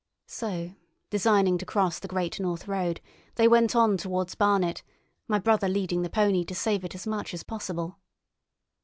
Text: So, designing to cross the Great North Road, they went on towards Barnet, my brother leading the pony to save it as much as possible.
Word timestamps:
So, 0.25 0.71
designing 1.11 1.59
to 1.59 1.65
cross 1.67 1.99
the 1.99 2.07
Great 2.07 2.39
North 2.39 2.67
Road, 2.67 3.01
they 3.35 3.47
went 3.47 3.75
on 3.75 3.97
towards 3.97 4.33
Barnet, 4.33 4.81
my 5.27 5.37
brother 5.37 5.69
leading 5.69 6.01
the 6.01 6.09
pony 6.09 6.43
to 6.45 6.55
save 6.55 6.83
it 6.83 6.95
as 6.95 7.05
much 7.05 7.35
as 7.35 7.43
possible. 7.43 7.99